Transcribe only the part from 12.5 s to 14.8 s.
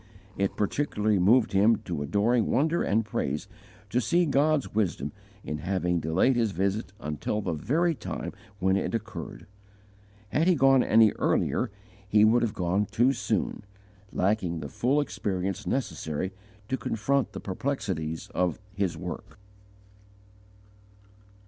gone too soon, lacking the